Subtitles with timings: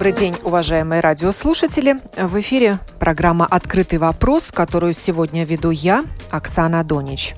[0.00, 1.96] Добрый день, уважаемые радиослушатели.
[2.16, 7.34] В эфире программа «Открытый вопрос», которую сегодня веду я, Оксана Донич.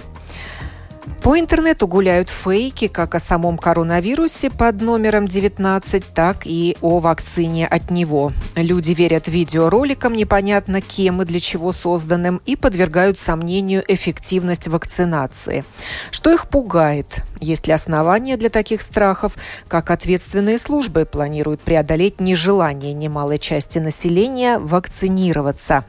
[1.22, 7.66] По интернету гуляют фейки как о самом коронавирусе под номером 19, так и о вакцине
[7.66, 8.32] от него.
[8.56, 15.64] Люди верят видеороликам непонятно кем и для чего созданным и подвергают сомнению эффективность вакцинации.
[16.10, 17.22] Что их пугает?
[17.40, 19.36] Есть ли основания для таких страхов?
[19.68, 25.84] Как ответственные службы планируют преодолеть нежелание немалой части населения вакцинироваться?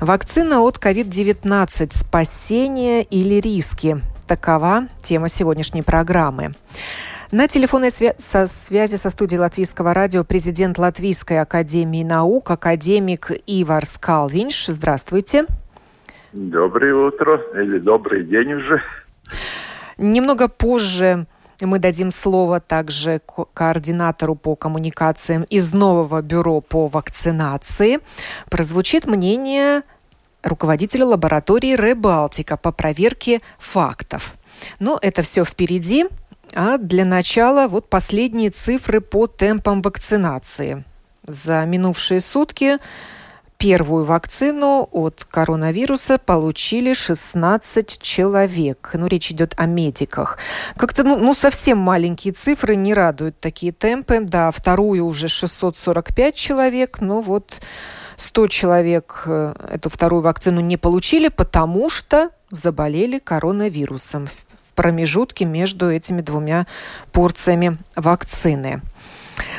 [0.00, 4.02] Вакцина от COVID-19– спасение или риски?
[4.32, 6.54] Такова тема сегодняшней программы.
[7.32, 13.84] На телефонной свя- со связи со студией Латвийского радио президент Латвийской академии наук, академик Ивар
[13.84, 14.68] Скалвинш.
[14.68, 15.44] Здравствуйте.
[16.32, 18.80] Доброе утро или добрый день уже.
[19.98, 21.26] Немного позже
[21.60, 23.20] мы дадим слово также
[23.52, 27.98] координатору по коммуникациям из нового бюро по вакцинации.
[28.48, 29.82] Прозвучит мнение
[30.42, 34.34] руководителя лаборатории «Ребалтика» по проверке фактов.
[34.78, 36.06] Но это все впереди.
[36.54, 40.84] А для начала вот последние цифры по темпам вакцинации.
[41.26, 42.78] За минувшие сутки
[43.62, 48.90] первую вакцину от коронавируса получили 16 человек.
[48.94, 50.36] Ну, речь идет о медиках.
[50.76, 54.18] Как-то, ну, ну, совсем маленькие цифры не радуют такие темпы.
[54.20, 57.60] Да, вторую уже 645 человек, но вот
[58.16, 65.90] 100 человек э, эту вторую вакцину не получили, потому что заболели коронавирусом в промежутке между
[65.90, 66.66] этими двумя
[67.12, 68.82] порциями вакцины.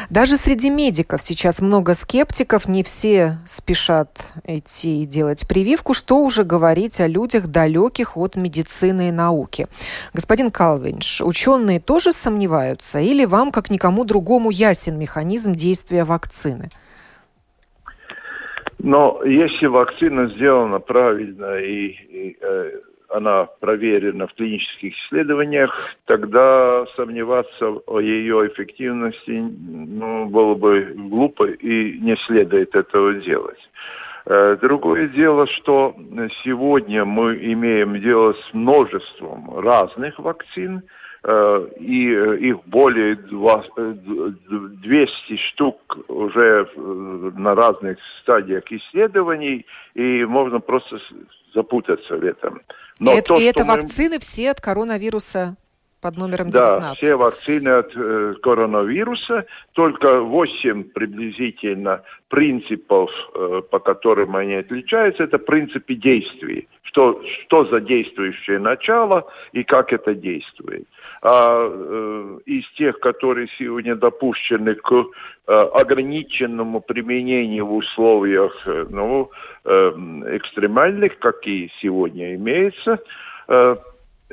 [0.10, 6.44] Даже среди медиков сейчас много скептиков, не все спешат идти и делать прививку, что уже
[6.44, 9.68] говорить о людях, далеких от медицины и науки.
[10.14, 16.70] Господин Калвинш, ученые тоже сомневаются или вам, как никому другому, ясен механизм действия вакцины?–
[18.84, 22.72] но если вакцина сделана правильно и, и э,
[23.08, 25.74] она проверена в клинических исследованиях,
[26.06, 33.70] тогда сомневаться о ее эффективности ну, было бы глупо и не следует этого делать.
[34.26, 35.96] Э, другое дело, что
[36.44, 40.84] сегодня мы имеем дело с множеством разных вакцин–
[41.26, 51.00] и э, их более 200 штук уже на разных стадиях исследований, и можно просто
[51.54, 52.62] запутаться в этом.
[53.00, 53.76] Но и, то, и это мы...
[53.76, 55.56] вакцины все от коронавируса
[56.04, 56.82] под номером 19.
[56.82, 65.24] Да, все вакцины от э, коронавируса, только 8 приблизительно принципов, э, по которым они отличаются,
[65.24, 66.68] это принципы действий.
[66.84, 70.88] Что, что за действующее начало и как это действует.
[71.22, 79.32] А э, из тех, которые сегодня допущены к э, ограниченному применению в условиях э, ну,
[79.64, 79.70] э,
[80.38, 83.00] экстремальных, какие сегодня имеются,
[83.48, 83.76] э,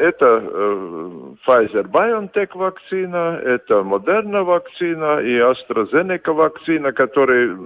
[0.00, 1.10] это э,
[1.46, 7.56] Pfizer-BioNTech вакцина, это Moderna вакцина и AstraZeneca вакцина, которые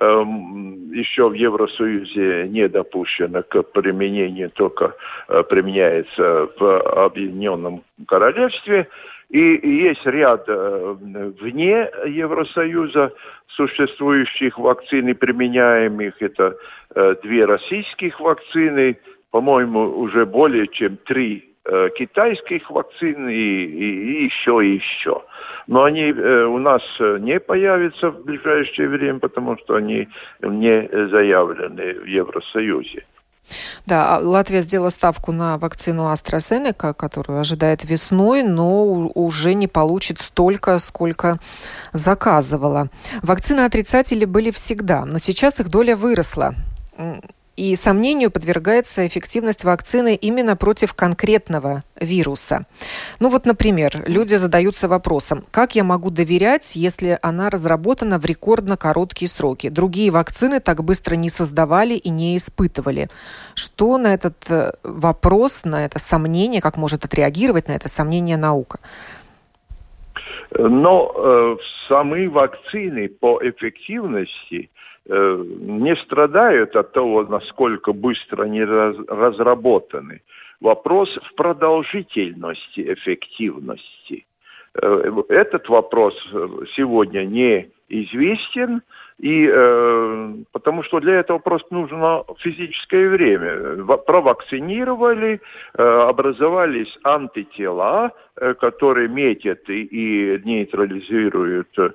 [0.00, 0.04] э,
[0.92, 4.94] еще в Евросоюзе не допущена к применению, только
[5.28, 8.86] э, применяется в Объединенном Королевстве.
[9.30, 9.40] И
[9.84, 10.96] есть ряд э,
[11.40, 13.12] вне Евросоюза
[13.48, 16.20] существующих вакцин и применяемых.
[16.20, 16.56] Это
[16.94, 18.98] э, две российских вакцины,
[19.30, 21.48] по-моему, уже более чем три
[21.96, 25.22] китайских вакцин и, и, и еще и еще.
[25.66, 30.08] Но они э, у нас э, не появятся в ближайшее время, потому что они
[30.40, 33.04] не заявлены в Евросоюзе.
[33.86, 40.18] Да, а Латвия сделала ставку на вакцину AstraZeneca, которую ожидает весной, но уже не получит
[40.18, 41.38] столько, сколько
[41.92, 42.88] заказывала.
[43.22, 46.54] Вакцины отрицатели были всегда, но сейчас их доля выросла.
[47.58, 52.66] И сомнению подвергается эффективность вакцины именно против конкретного вируса.
[53.18, 58.76] Ну вот, например, люди задаются вопросом, как я могу доверять, если она разработана в рекордно
[58.76, 59.70] короткие сроки?
[59.70, 63.08] Другие вакцины так быстро не создавали и не испытывали.
[63.56, 68.78] Что на этот э, вопрос, на это сомнение, как может отреагировать на это сомнение наука?
[70.56, 71.56] Но э,
[71.88, 74.70] самые вакцины по эффективности
[75.08, 80.20] не страдают от того, насколько быстро они разработаны.
[80.60, 84.26] Вопрос в продолжительности эффективности.
[84.74, 86.14] Этот вопрос
[86.76, 88.82] сегодня не известен,
[89.18, 93.84] и э, потому что для этого просто нужно физическое время.
[94.06, 95.40] Провакцинировали,
[95.74, 101.90] э, образовались антитела, э, которые метят и, и нейтрализируют э,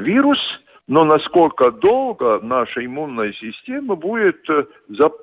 [0.00, 0.38] вирус.
[0.86, 4.64] Но насколько долго наша иммунная система будет э,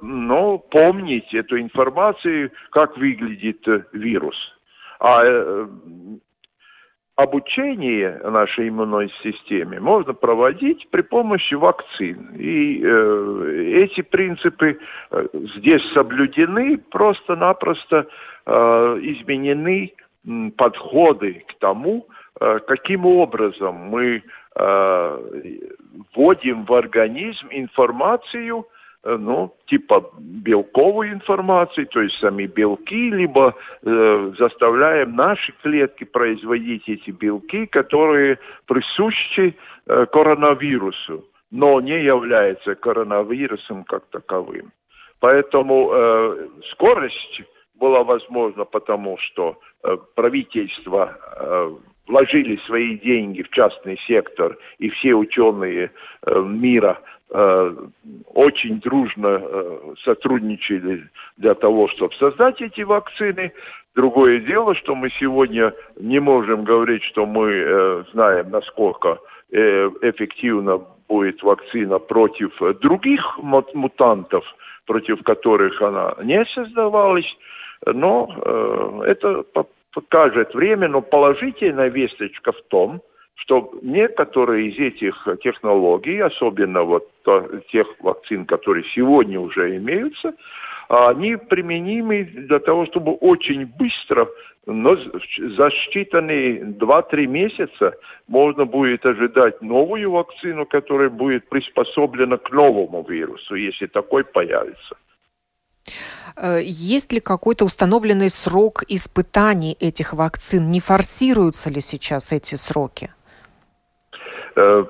[0.02, 4.38] ну, помнить эту информацию, как выглядит э, вирус.
[5.00, 5.68] А э,
[7.16, 12.36] обучение нашей иммунной системе можно проводить при помощи вакцин.
[12.36, 14.80] И эти принципы
[15.58, 18.08] здесь соблюдены, просто-напросто
[18.46, 19.94] изменены
[20.58, 22.08] подходы к тому,
[22.40, 24.22] каким образом мы
[26.16, 28.66] вводим в организм информацию,
[29.08, 36.90] Э, ну, типа белковой информации, то есть сами белки, либо э, заставляем наши клетки производить
[36.90, 39.56] эти белки, которые присущи
[39.86, 44.72] э, коронавирусу, но не являются коронавирусом как таковым.
[45.20, 47.42] Поэтому э, скорость
[47.76, 51.76] была возможна потому, что э, правительство э,
[52.08, 55.92] вложили свои деньги в частный сектор, и все ученые
[56.26, 57.00] э, мира
[57.30, 57.76] Э,
[58.34, 63.52] очень дружно э, сотрудничали для того, чтобы создать эти вакцины.
[63.96, 69.20] Другое дело, что мы сегодня не можем говорить, что мы э, знаем, насколько
[69.50, 72.52] эффективно будет вакцина против
[72.82, 74.44] других мутантов,
[74.86, 77.34] против которых она не создавалась.
[77.86, 79.46] Но это
[79.98, 83.02] покажет время, но положительная весточка в том,
[83.34, 87.10] что некоторые из этих технологий, особенно вот
[87.72, 90.36] тех вакцин, которые сегодня уже имеются,
[90.90, 94.28] они применимы для того, чтобы очень быстро,
[94.68, 97.96] но за считанные 2-3 месяца
[98.28, 104.96] можно будет ожидать новую вакцину, которая будет приспособлена к новому вирусу, если такой появится.
[106.38, 110.70] Э, есть ли какой-то установленный срок испытаний этих вакцин?
[110.70, 113.10] Не форсируются ли сейчас эти сроки?
[114.56, 114.86] Э,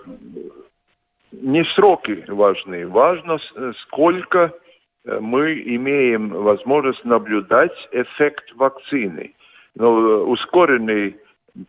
[1.32, 4.54] не сроки важны, важно э, сколько
[5.22, 9.34] мы имеем возможность наблюдать эффект вакцины.
[9.76, 9.90] Но
[10.26, 11.16] ускоренный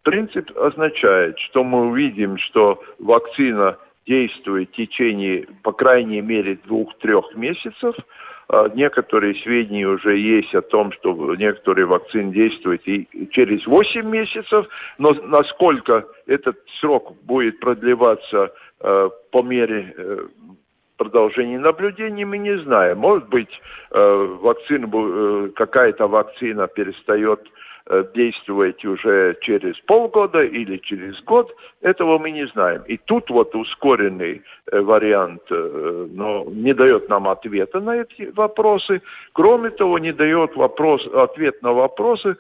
[0.02, 3.78] принцип означает, что мы увидим, что вакцина
[4.08, 7.94] действует в течение, по крайней мере, двух-трех месяцев–
[8.74, 14.66] некоторые сведения уже есть о том, что некоторые вакцины действуют и через 8 месяцев,
[14.96, 20.26] но насколько этот срок будет продлеваться э, по мере э,
[20.98, 22.98] продолжения наблюдений, мы не знаем.
[22.98, 23.48] Может быть,
[23.90, 27.40] э, вакцина, э, какая-то вакцина перестает
[28.14, 32.82] действовать уже через полгода или через год, этого мы не знаем.
[32.86, 39.00] И тут вот ускоренный э, вариант э, но не дает нам ответа на эти вопросы.
[39.32, 42.36] Кроме того, не дает вопрос, ответ на вопросы,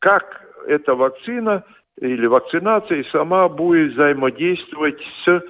[0.00, 1.64] как эта вакцина
[2.00, 5.42] или вакцинация сама будет взаимодействовать с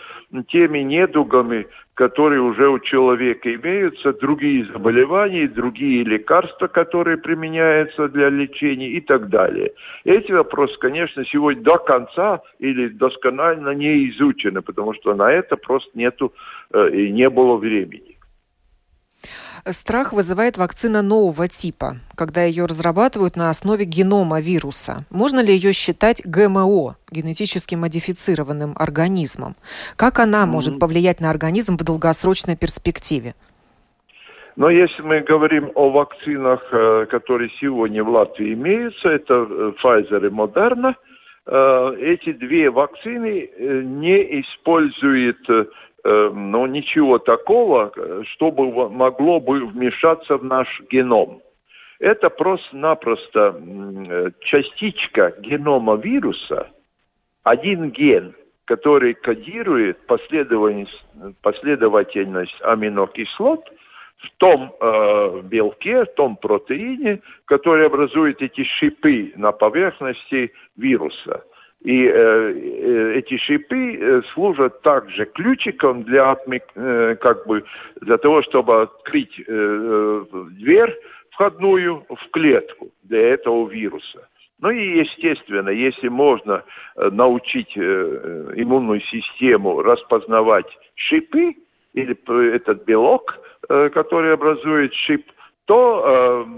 [0.49, 8.91] теми недугами, которые уже у человека имеются, другие заболевания, другие лекарства, которые применяются для лечения
[8.91, 9.73] и так далее.
[10.05, 15.91] Эти вопросы, конечно, сегодня до конца или досконально не изучены, потому что на это просто
[15.95, 16.33] нету
[16.73, 18.18] э, и не было времени.
[19.71, 25.05] Страх вызывает вакцина нового типа, когда ее разрабатывают на основе генома вируса.
[25.11, 29.57] Можно ли ее считать ГМО, генетически модифицированным организмом?
[29.97, 33.35] Как она может повлиять на организм в долгосрочной перспективе?
[34.57, 40.27] Но если мы говорим о вакцинах, э, которые сегодня в Латвии имеются, это э, Pfizer
[40.27, 40.95] и Moderna,
[41.47, 45.39] э, эти две вакцины не используют
[46.33, 47.93] но ничего такого,
[48.33, 51.41] чтобы могло бы вмешаться в наш геном.
[51.99, 56.71] Это просто-напросто э, частичка генома вируса,
[57.43, 58.35] один ген,
[58.67, 61.05] который кодирует последовательность,
[61.43, 63.65] последовательность аминокислот
[64.19, 71.45] в том э, белке, в том протеине, который образует эти шипы на поверхности вируса.
[71.85, 76.37] И э, э, эти шипы э, служат также ключиком для,
[76.75, 77.65] э, как бы,
[78.01, 80.25] для того, чтобы открыть э, э,
[80.59, 80.93] дверь
[81.31, 84.29] входную в клетку для этого вируса.
[84.61, 86.65] Ну и, естественно, если можно
[86.97, 90.67] э, научить э, иммунную систему распознавать
[90.97, 91.55] шипы
[91.95, 92.17] или
[92.55, 95.25] этот белок, который образует шип,
[95.69, 96.49] то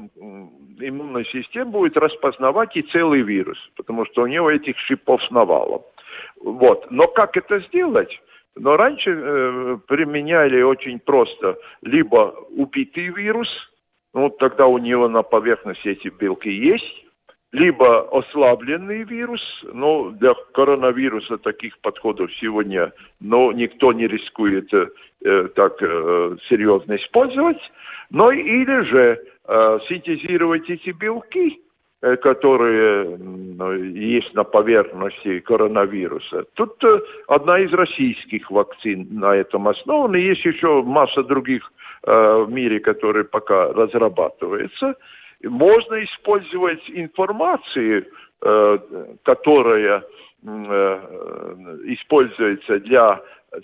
[0.78, 5.82] иммунная система будет распознавать и целый вирус, потому что у него этих шипов навалом.
[6.40, 6.90] Вот.
[6.90, 8.20] Но как это сделать?
[8.56, 11.58] Но раньше э, применяли очень просто.
[11.82, 13.48] Либо убитый вирус,
[14.14, 17.04] ну тогда у него на поверхности эти белки есть,
[17.52, 25.82] либо ослабленный вирус, но для коронавируса таких подходов сегодня но никто не рискует э, так
[25.82, 27.60] э, серьезно использовать,
[28.10, 31.60] но или же э, синтезировать эти белки,
[32.02, 33.18] Э, которые
[33.92, 36.44] есть на поверхности коронавируса.
[36.54, 40.16] Тут э, одна из российских вакцин на этом основана.
[40.16, 41.70] Есть еще масса других
[42.04, 44.94] э, в мире, которые пока разрабатываются.
[45.42, 48.06] Можно использовать информацию,
[49.22, 50.04] которая
[51.86, 53.20] используется для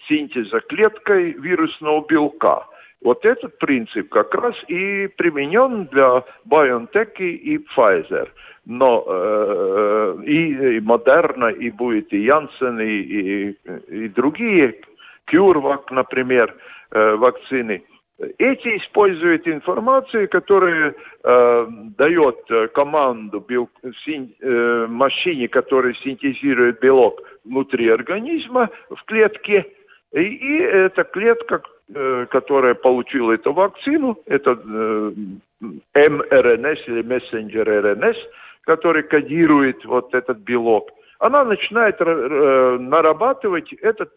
[0.09, 2.67] синтеза клеткой вирусного белка–
[3.07, 8.29] вот этот принцип как раз и применен для BioNTech и Pfizer.
[8.65, 13.57] Но э, и, и Moderna, и будет и Janssen, и, и,
[13.89, 14.75] и другие,
[15.33, 16.53] CureVac, например,
[16.91, 17.85] э, вакцины.
[18.39, 22.39] Эти используют информацию, которая э, дает
[22.75, 23.71] команду бел,
[24.05, 29.65] син, э, машине, которая синтезирует белок внутри организма в клетке,
[30.13, 35.13] и, и эта клетка которая получила эту вакцину, это э,
[35.95, 38.17] mRNS или мессенджер РНС,
[38.63, 44.11] который кодирует вот этот белок, она начинает э, нарабатывать этот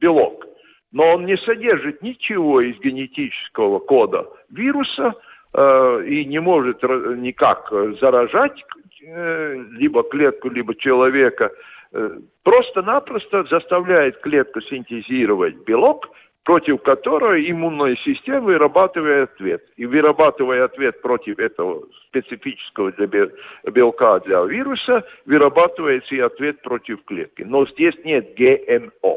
[0.00, 0.46] белок.
[0.92, 5.14] Но он не содержит ничего из генетического кода вируса
[5.54, 8.62] э, и не может никак заражать
[9.02, 11.50] э, либо клетку, либо человека.
[11.92, 16.10] Э, просто-напросто заставляет клетку синтезировать белок–
[16.44, 19.62] против которой иммунная система вырабатывает ответ.
[19.76, 23.06] И вырабатывая ответ против этого специфического для
[23.70, 27.42] белка для вируса, вырабатывается и ответ против клетки.
[27.42, 29.16] Но здесь нет ГМО.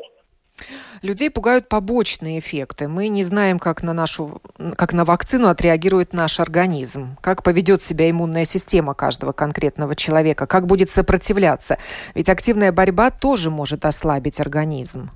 [1.03, 2.87] Людей пугают побочные эффекты.
[2.87, 4.41] Мы не знаем, как на нашу,
[4.75, 10.65] как на вакцину отреагирует наш организм, как поведет себя иммунная система каждого конкретного человека, как
[10.65, 11.77] будет сопротивляться.
[12.15, 15.11] Ведь активная борьба тоже может ослабить организм.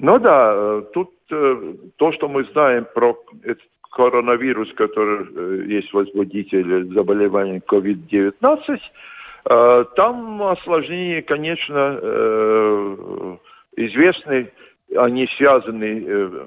[0.00, 3.18] Ну да, э, тут э, то, что мы знаем про
[3.92, 8.78] коронавирус, который э, есть возбудитель заболевания COVID-19,
[9.96, 11.98] там осложнения, конечно,
[13.74, 14.52] известны,
[14.94, 16.46] они связаны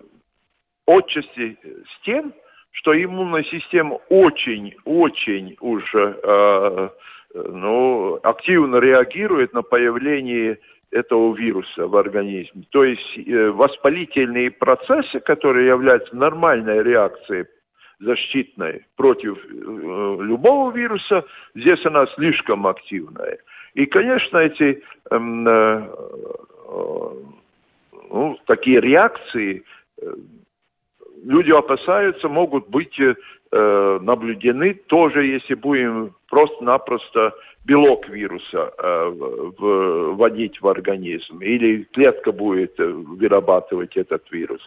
[0.86, 2.34] отчасти с тем,
[2.70, 6.92] что иммунная система очень-очень уже
[7.34, 10.60] ну, активно реагирует на появление
[10.94, 12.64] этого вируса в организме.
[12.70, 17.46] То есть э, воспалительные процессы, которые являются нормальной реакцией
[18.00, 23.40] защитной против э, любого вируса, здесь она слишком активная.
[23.74, 25.88] И, конечно, эти эм, э,
[28.10, 29.64] ну, такие реакции
[30.00, 30.14] э,
[31.24, 37.34] люди опасаются, могут быть э, наблюдены тоже, если будем просто-напросто
[37.66, 39.12] белок вируса э,
[39.58, 44.62] вводить в организм, или клетка будет э, вырабатывать этот вирус.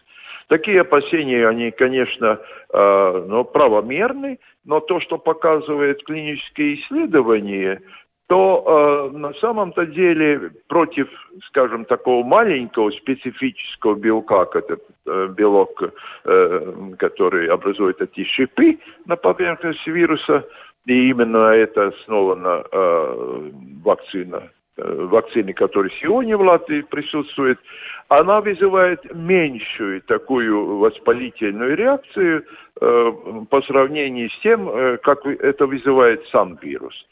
[0.48, 2.38] Такие опасения, они, конечно,
[2.72, 7.80] э, ну, правомерны, но то, что показывает клинические исследования,
[8.28, 11.08] то э, на самом-то деле против,
[11.48, 15.80] скажем, такого маленького специфического белка, как этот э, белок,
[16.24, 20.44] э, который образует эти шипы на поверхности вируса,
[20.86, 23.50] и именно это основана э,
[23.84, 27.60] вакцина, э, вакцины, которая сегодня в Латвии присутствует,
[28.08, 32.44] она вызывает меньшую такую воспалительную реакцию
[32.80, 33.12] э,
[33.50, 37.06] по сравнению с тем, э, как это вызывает сам вирус.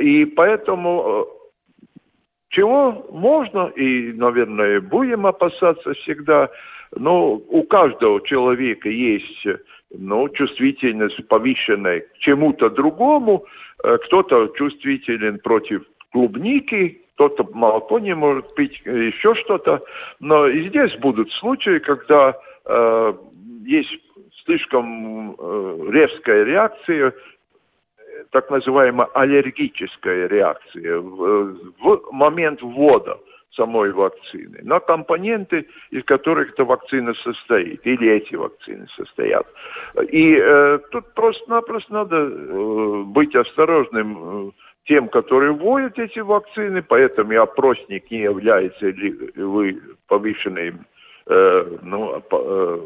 [0.00, 1.24] И поэтому э,
[2.50, 6.50] чего можно и, наверное, будем опасаться всегда,
[6.96, 9.46] но у каждого человека есть
[9.90, 13.44] ну, чувствительность повышенная к чему-то другому.
[13.82, 19.82] Э, кто-то чувствителен против клубники, кто-то молоко не может пить, еще что-то.
[20.20, 22.34] Но и здесь будут случаи, когда
[22.66, 23.14] э,
[23.64, 23.90] есть
[24.44, 27.14] слишком э, резкая реакция,
[28.30, 33.18] так называемая аллергическая реакция в, в момент ввода
[33.56, 39.46] самой вакцины, на компоненты, из которых эта вакцина состоит, или эти вакцины состоят.
[40.10, 44.52] И э, тут просто-напросто надо э, быть осторожным
[44.86, 50.86] тем, которые вводят эти вакцины, поэтому и опросник не является ли вы повышенным
[51.26, 52.78] э, ну, э,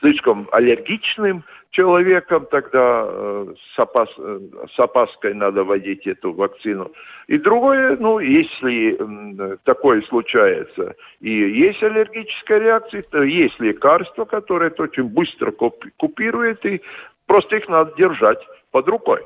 [0.00, 4.40] слишком аллергичным человеком, тогда э, с, опас, э,
[4.74, 6.92] с опаской надо вводить эту вакцину.
[7.26, 14.70] И другое, ну, если э, такое случается, и есть аллергическая реакция, то есть лекарства, которые
[14.70, 15.52] это очень быстро
[15.96, 16.80] купирует, и
[17.26, 18.38] просто их надо держать
[18.70, 19.22] под рукой.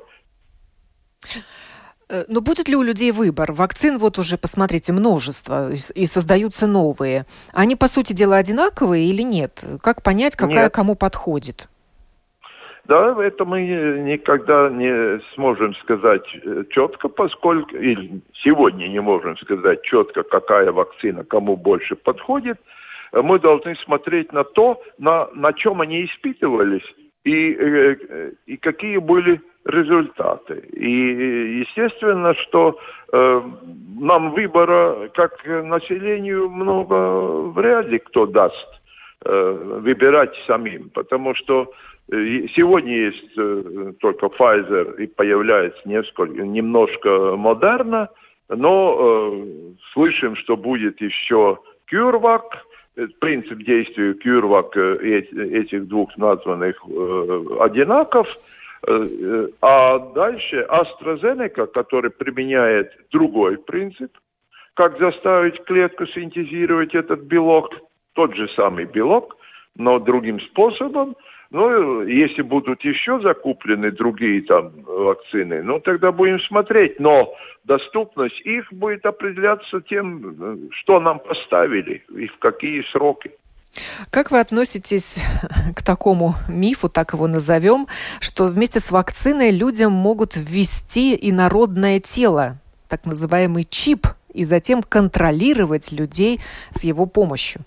[2.08, 3.52] Э, но будет ли у людей выбор?
[3.52, 7.26] Вакцин вот уже, посмотрите, множество, и создаются новые.
[7.52, 9.62] Они, по сути дела, одинаковые или нет?
[9.82, 10.74] Как понять, какая нет.
[10.74, 11.68] кому подходит?
[12.88, 19.82] Да, это мы никогда не сможем сказать э, четко, поскольку, или сегодня не можем сказать
[19.82, 22.58] четко, какая вакцина кому больше подходит.
[23.12, 29.38] Мы должны смотреть на то, на, на чем они испытывались и, э, и какие были
[29.66, 30.54] результаты.
[30.72, 32.78] И естественно, что
[33.12, 33.42] э,
[34.00, 38.80] нам выбора как населению много вряд ли кто даст
[39.26, 47.36] э, выбирать самим, потому что э, Сегодня есть э, только Pfizer и появляется несколько, немножко
[47.36, 48.08] модерна,
[48.48, 51.58] но э, слышим, что будет еще
[51.92, 52.44] CureVac,
[52.96, 58.28] э, принцип действия CureVac э, этих двух названных э, одинаков–
[59.60, 64.16] а дальше AstraZeneca, который применяет другой принцип,
[64.74, 67.74] как заставить клетку синтезировать этот белок,
[68.12, 69.36] тот же самый белок,
[69.74, 71.16] но другим способом.
[71.50, 77.00] Ну, если будут еще закуплены другие там вакцины, ну, тогда будем смотреть.
[77.00, 83.30] Но доступность их будет определяться тем, э, что нам поставили и в какие сроки.
[84.10, 85.20] Как вы относитесь
[85.74, 87.86] к такому мифу, так его назовем,
[88.20, 92.58] что вместе с вакциной людям могут ввести инородное тело,
[92.88, 97.62] так называемый чип, и затем контролировать людей с его помощью?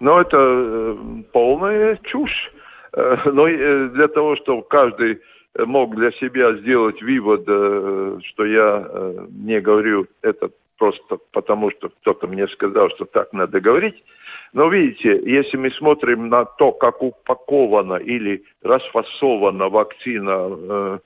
[0.00, 0.96] Ну, это э,
[1.32, 2.52] полная чушь.
[2.92, 5.20] Э, но э, для того, чтобы каждый
[5.58, 8.86] мог для себя сделать вывод, что я
[9.30, 14.04] не говорю это просто потому, что кто-то мне сказал, что так надо говорить,
[14.52, 21.00] но видите, если мы смотрим на то, как упакована или расфасована вакцина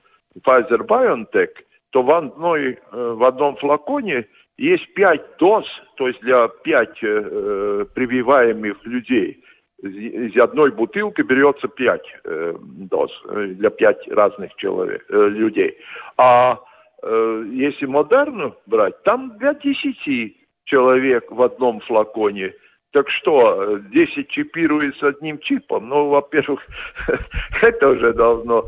[0.45, 1.51] Pfizer-BioNTech,
[1.91, 4.27] то в, одной, в одном флаконе
[4.61, 5.65] есть пять доз,
[5.97, 9.43] то есть для пять э, прививаемых людей.
[9.83, 15.79] Из одной бутылки берется пять э, доз э, для пять разных человек, э, людей.
[16.19, 16.61] А
[17.03, 22.53] э, если модерну брать, там для десяти человек в одном флаконе–
[22.93, 25.89] так что, 10 чипируется одним чипом?
[25.89, 26.61] Ну, во-первых,
[27.63, 28.67] это уже должно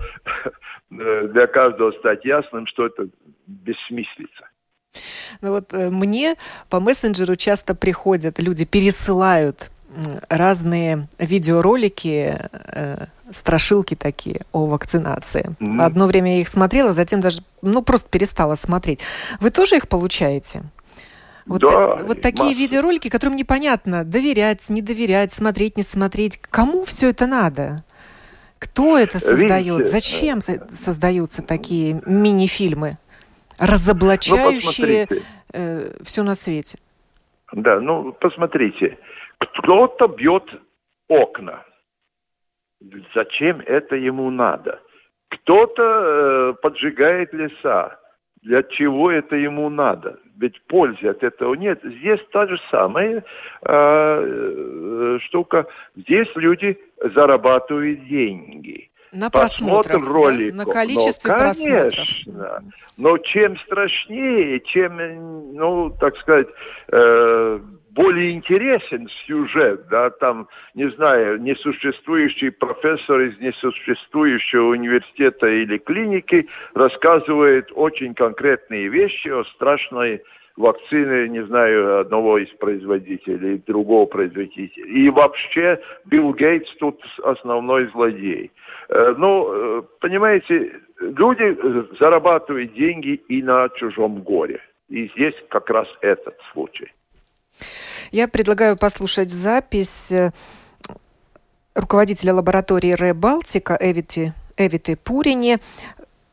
[0.91, 3.09] для каждого стать ясным, что это
[3.49, 4.52] бессмыслица.
[5.41, 6.37] Ну вот э, мне
[6.69, 9.71] по мессенджеру часто приходят, люди пересылают
[10.29, 15.55] разные видеоролики, э, страшилки такие о вакцинации.
[15.59, 15.83] Mm-hmm.
[15.83, 19.01] Одно время я их смотрела, затем даже, ну, просто перестала смотреть.
[19.41, 20.63] Вы тоже их получаете?
[21.45, 22.59] Вот, да, вот такие масса.
[22.59, 26.41] видеоролики, которым непонятно, доверять, не доверять, смотреть, не смотреть.
[26.51, 27.85] Кому все это надо?
[28.59, 29.79] Кто это создает?
[29.79, 32.97] Видите, Зачем создаются такие мини-фильмы,
[33.59, 35.17] разоблачающие ну,
[35.55, 36.79] э, все на свете?
[37.53, 38.99] Да, ну посмотрите,
[39.39, 40.49] кто-то бьет
[41.09, 41.65] окна.
[43.15, 44.81] Зачем это ему надо?
[45.29, 47.99] Кто-то э, поджигает леса.
[48.43, 50.19] Для чего это ему надо?
[50.43, 51.81] ведь пользы от этого нет.
[51.83, 53.25] Здесь та же самая
[53.63, 55.67] э, штука.
[55.97, 56.79] Здесь люди
[57.15, 58.91] зарабатывают деньги.
[59.13, 60.57] На просмотр роликов.
[60.57, 60.65] Да?
[60.65, 62.63] На количестве но, конечно, просмотров.
[62.97, 66.49] Но чем страшнее, чем, ну, так сказать,
[66.93, 76.49] э, более интересен сюжет, да, там, не знаю, несуществующий профессор из несуществующего университета или клиники
[76.75, 80.23] рассказывает очень конкретные вещи о страшной
[80.57, 84.87] вакцины, не знаю, одного из производителей, другого производителя.
[84.87, 88.51] И вообще Билл Гейтс тут основной злодей.
[88.89, 94.61] Э, ну, э, понимаете, люди зарабатывают деньги и на чужом горе.
[94.89, 96.93] И здесь как раз этот случай.
[98.11, 100.31] Я предлагаю послушать запись э,
[101.75, 105.59] руководителя лаборатории РЭ Балтика Эвити, Эвиты Пурине,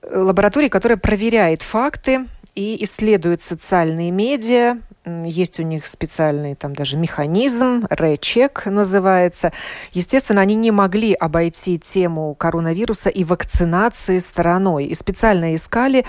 [0.03, 4.77] лаборатории, которая проверяет факты и исследует социальные медиа.
[5.25, 9.51] Есть у них специальный там даже механизм, РЭ-чек называется.
[9.93, 14.85] Естественно, они не могли обойти тему коронавируса и вакцинации стороной.
[14.85, 16.05] И специально искали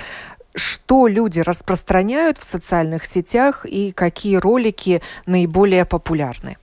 [0.57, 6.57] что люди распространяют в социальных сетях и какие ролики наиболее популярны?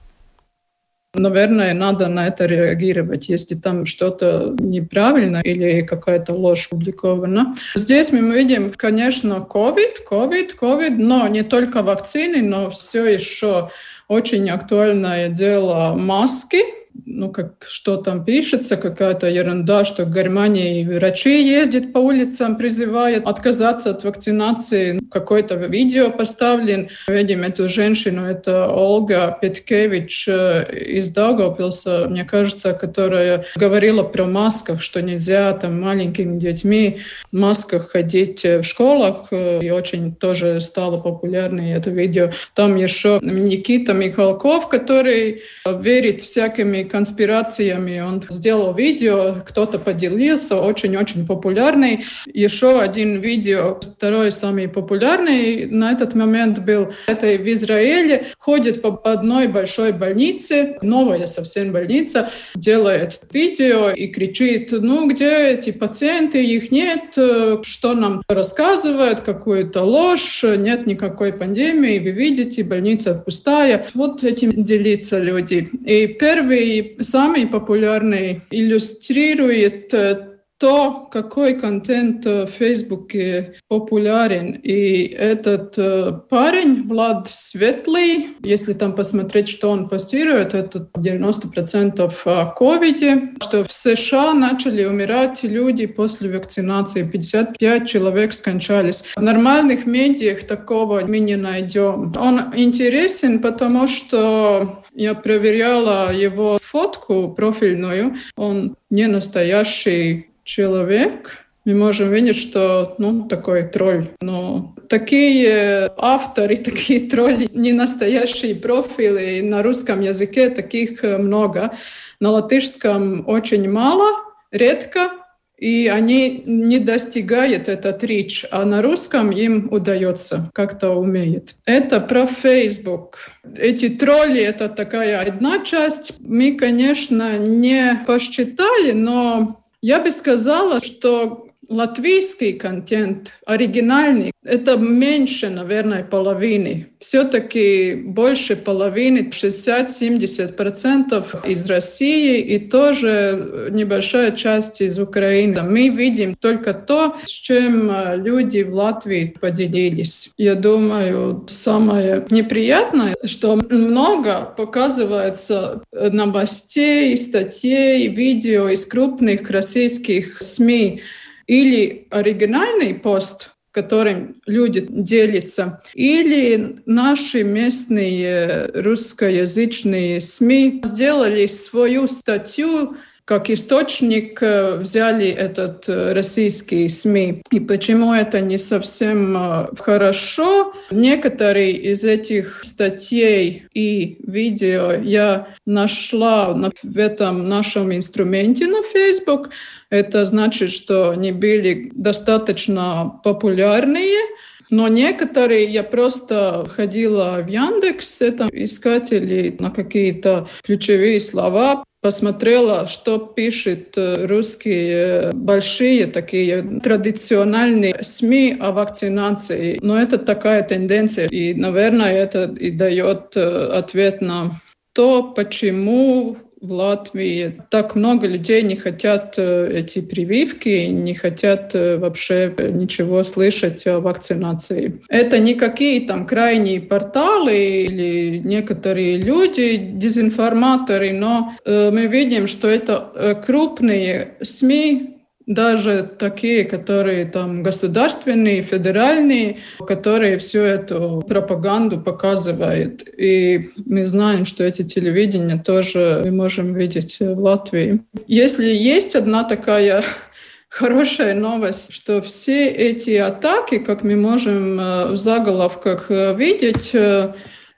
[1.17, 7.55] Наверное, надо на это реагировать, если там что-то неправильно или какая-то ложь публикована.
[7.75, 13.71] Здесь мы видим, конечно, COVID, COVID, COVID, но не только вакцины, но все еще
[14.07, 16.59] очень актуальное дело маски
[17.05, 23.25] ну, как, что там пишется, какая-то ерунда, что в Германии врачи ездят по улицам, призывают
[23.25, 24.99] отказаться от вакцинации.
[25.11, 26.89] Какое-то видео поставлен.
[27.07, 34.81] Видим эту женщину, это Ольга Петкевич э, из Даугавпилса, мне кажется, которая говорила про масках,
[34.81, 36.99] что нельзя там маленькими детьми
[37.31, 42.31] в масках ходить в школах, э, и очень тоже стало популярной это видео.
[42.53, 47.99] Там еще Никита Михалков, который верит всякими конспирациями.
[47.99, 52.05] Он сделал видео, кто-то поделился, очень-очень популярный.
[52.25, 58.99] Еще один видео, второй самый популярный на этот момент был, это в Израиле, ходит по
[59.03, 66.71] одной большой больнице, новая совсем больница, делает видео и кричит, ну где эти пациенты, их
[66.71, 67.17] нет,
[67.63, 73.85] что нам рассказывают, какую-то ложь, нет никакой пандемии, вы видите, больница пустая.
[73.93, 75.69] Вот этим делятся люди.
[75.85, 84.51] И первый самый популярный иллюстрирует э, то, какой контент в Фейсбуке популярен.
[84.63, 92.45] И этот э, парень, Влад Светлый, если там посмотреть, что он постирует, это 90% о
[92.47, 97.07] ковиде, что в США начали умирать люди после вакцинации.
[97.07, 99.03] 55 человек скончались.
[99.15, 102.13] В нормальных медиах такого мы не найдем.
[102.17, 108.15] Он интересен, потому что я проверяла его фотку профильную.
[108.35, 114.07] Он не настоящий человек, мы можем видеть, что ну, такой тролль.
[114.21, 121.77] Но такие авторы, такие тролли, не настоящие профили на русском языке, таких много.
[122.21, 124.07] На латышском очень мало,
[124.51, 125.11] редко,
[125.57, 131.55] и они не достигают этот рич, а на русском им удается, как-то умеет.
[131.65, 133.31] Это про Facebook.
[133.57, 136.13] Эти тролли— это такая одна часть.
[136.19, 146.03] Мы, конечно, не посчитали, но я бы сказала, что латвийский контент, оригинальный, это меньше, наверное,
[146.03, 146.87] половины.
[146.99, 155.61] Все-таки больше половины, 60-70% из России и тоже небольшая часть из Украины.
[155.63, 160.31] Мы видим только то, с чем люди в Латвии поделились.
[160.37, 171.01] Я думаю, самое неприятное, что много показывается новостей, статей, видео из крупных российских СМИ,
[171.47, 182.97] или оригинальный пост, которым люди делятся, или наши местные русскоязычные СМИ сделали свою статью
[183.27, 187.43] как источник э, взяли этот э, российский СМИ.
[187.51, 190.73] И почему это не совсем э, хорошо?
[190.91, 199.49] Некоторые из этих статей и видео я нашла в этом нашем инструменте на Facebook.
[199.89, 204.21] Это значит, что они были достаточно популярные,
[204.69, 213.17] но некоторые я просто ходила в Яндекс, это искатели на какие-то ключевые слова, посмотрела, что
[213.17, 219.79] пишет э, русские э, большие такие традиционные СМИ о вакцинации.
[219.81, 221.27] Но это такая тенденция.
[221.27, 224.51] И, наверное, это и дает э, ответ на
[224.93, 231.97] то, почему в Латвии так много людей не хотят э, эти прививки, не хотят э,
[231.97, 235.01] вообще ничего слышать о вакцинации.
[235.09, 242.67] Это не какие там крайние порталы или некоторые люди, дезинформаторы, но э, мы видим, что
[242.67, 245.16] это крупные СМИ,
[245.47, 253.07] даже такие, которые там государственные, федеральные, которые всю эту пропаганду показывают.
[253.17, 258.01] И мы знаем, что эти телевидения тоже мы можем видеть в Латвии.
[258.27, 260.03] Если есть одна такая
[260.69, 267.33] хорошая новость, что все эти атаки, как мы можем э, в заголовках э, видеть, э,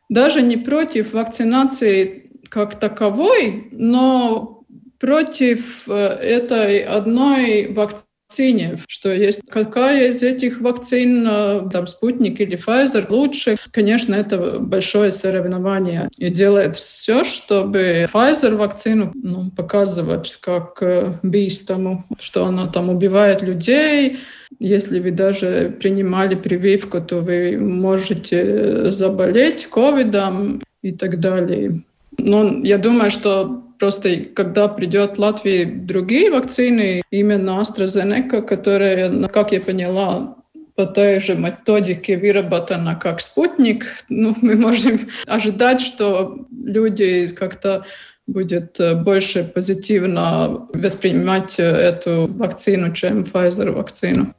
[0.09, 4.58] даже не против вакцинации как таковой, но
[4.99, 12.57] против э, этой одной вакцине, что есть какая из этих вакцин, э, там, Спутник или
[12.57, 13.55] Pfizer лучше.
[13.71, 16.09] Конечно, это большое соревнование.
[16.17, 23.41] И делает все, чтобы Pfizer вакцину ну, показывать как э, бистому, что она там убивает
[23.41, 24.19] людей,
[24.59, 31.83] если вы даже принимали прививку, то вы можете заболеть ковидом и так далее.
[32.17, 39.61] Но я думаю, что просто когда придет Латвии другие вакцины, именно AstraZeneca, которая, как я
[39.61, 40.35] поняла,
[40.75, 47.85] по той же методике выработана как спутник, ну, мы можем ожидать, что люди как-то
[48.27, 54.33] будет больше позитивно воспринимать эту вакцину, чем Pfizer вакцину.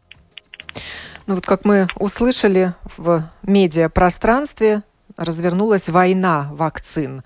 [1.27, 4.83] Ну вот как мы услышали в медиапространстве,
[5.17, 7.23] развернулась война вакцин.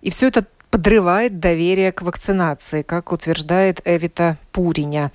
[0.00, 5.12] И все это подрывает доверие к вакцинации, как утверждает Эвита Пуриня.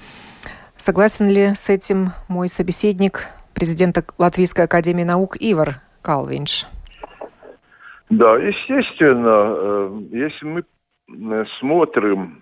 [0.78, 6.66] Согласен ли с этим мой собеседник, президент Латвийской академии наук Ивар Калвинш?
[8.10, 12.40] Да, естественно, э, если мы э, смотрим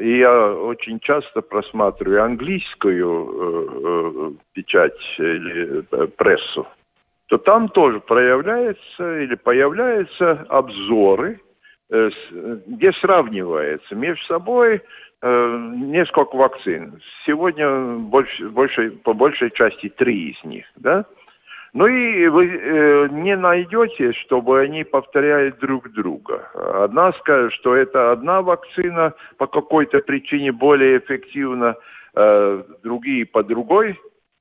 [0.00, 6.66] и я очень часто просматриваю английскую э, э, печать или э, прессу,
[7.26, 11.47] то там тоже проявляются или появляются обзоры, э,
[11.90, 14.82] где сравнивается между собой
[15.22, 17.00] э, несколько вакцин.
[17.24, 21.06] Сегодня больше, больше, по большей части три из них, да?
[21.74, 26.50] Ну и вы э, не найдете, чтобы они повторяли друг друга.
[26.54, 31.76] Одна скажет, что это одна вакцина по какой-то причине более эффективна,
[32.14, 33.98] э, другие по другой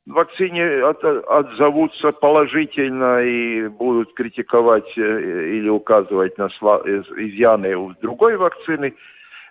[0.08, 8.94] вакцине от, отзовутся положительно и будут критиковать э, или указывать на изъяны у другой вакцины.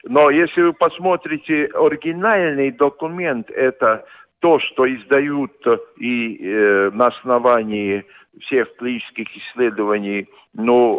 [0.05, 4.05] Но если вы посмотрите оригинальный документ, это
[4.41, 5.53] то, что издают
[5.99, 8.05] и э, на основании
[8.41, 10.29] всех клинических исследований,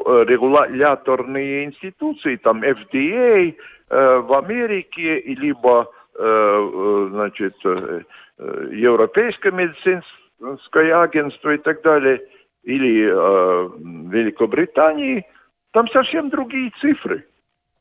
[0.05, 3.55] э, регуляторные институции, там FDA
[3.89, 8.01] э, в Америке, либо э, э, значит, э,
[8.39, 12.21] Европейское медицинское агентство и так далее,
[12.63, 13.69] или э,
[14.11, 15.25] Великобритании,
[15.71, 17.25] там совсем другие цифры.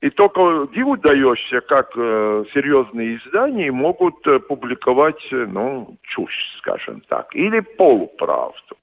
[0.00, 7.02] И только диву даешься, как э, серьезные издания могут э, публиковать, э, ну, чушь, скажем
[7.08, 8.76] так, или полуправду.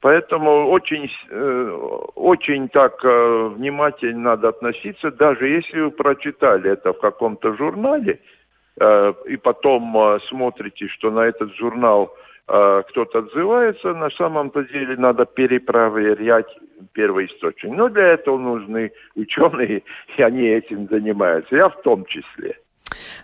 [0.00, 1.70] Поэтому очень, э,
[2.14, 8.43] очень так э, внимательно надо относиться, даже если вы прочитали это в каком-то журнале, э,
[8.80, 12.12] и потом э, смотрите, что на этот журнал
[12.48, 16.48] э, кто-то отзывается, на самом-то деле надо перепроверять
[16.92, 17.72] первоисточник.
[17.72, 19.82] Но для этого нужны ученые,
[20.16, 22.58] и они этим занимаются, я в том числе.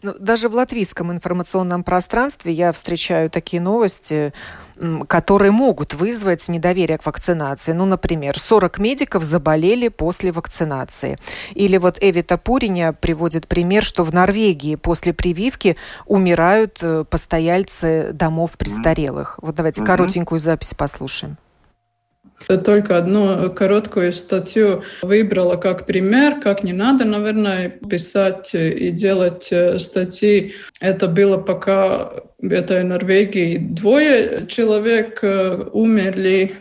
[0.03, 4.33] Ну, даже в латвийском информационном пространстве я встречаю такие новости,
[5.09, 7.73] которые могут вызвать недоверие к вакцинации.
[7.73, 11.19] Ну, например, 40 медиков заболели после вакцинации.
[11.55, 18.53] Или вот Эвита Пуриня приводит пример, что в Норвегии после прививки умирают э, постояльцы домов
[18.57, 19.39] престарелых.
[19.43, 19.87] Вот давайте mm-hmm.
[19.87, 21.37] коротенькую запись послушаем.
[22.47, 29.79] Только одну короткую статью выбрала как пример, как не надо, наверное, писать и делать э,
[29.79, 30.55] статьи.
[30.81, 32.11] Это было пока
[32.43, 33.59] этой Норвегии.
[33.59, 36.53] Двое человек э, умерли.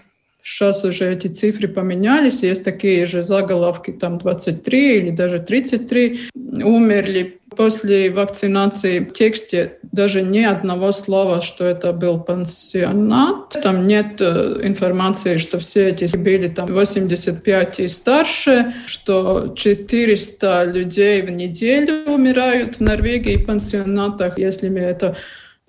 [0.43, 6.29] Сейчас уже эти цифры поменялись, есть такие же заголовки, там 23 или даже 33
[6.63, 8.99] умерли после вакцинации.
[8.99, 13.49] В тексте даже ни одного слова, что это был пансионат.
[13.61, 21.21] Там нет э, информации, что все эти были там 85 и старше, что 400 людей
[21.21, 24.37] в неделю умирают в Норвегии в пансионатах.
[24.37, 25.17] Если мы это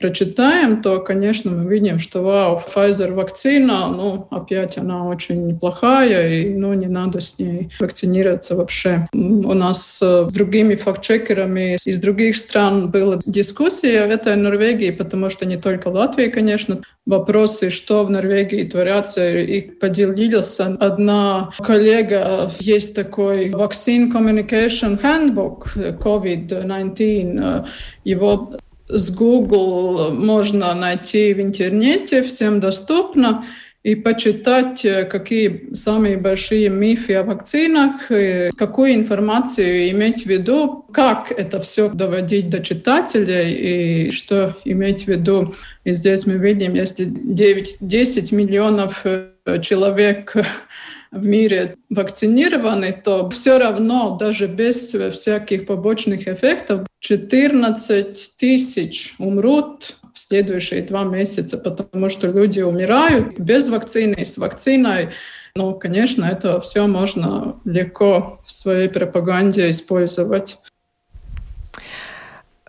[0.00, 6.54] прочитаем, то, конечно, мы видим, что вау, Pfizer вакцина, ну, опять она очень неплохая, и,
[6.54, 9.08] ну, не надо с ней вакцинироваться вообще.
[9.12, 15.28] У нас э, с другими фактчекерами из других стран была дискуссия в этой Норвегии, потому
[15.28, 22.96] что не только Латвии, конечно, вопросы, что в Норвегии творятся, и поделилась одна коллега, есть
[22.96, 27.66] такой Vaccine Communication Handbook COVID-19,
[28.04, 28.50] его
[28.90, 33.44] с Google можно найти в интернете, всем доступно,
[33.82, 38.08] и почитать, э, какие самые большие мифы о вакцинах,
[38.56, 45.08] какую информацию иметь в виду, как это все доводить до читателей и что иметь в
[45.08, 45.54] виду.
[45.84, 49.30] И здесь мы видим, если 9-10 миллионов э,
[49.62, 50.34] человек
[51.10, 60.20] в мире вакцинированы, то все равно, даже без всяких побочных эффектов, 14 тысяч умрут в
[60.20, 65.10] следующие два месяца, потому что люди умирают без вакцины, с вакциной.
[65.56, 70.58] Ну, конечно, это все можно легко в своей пропаганде использовать.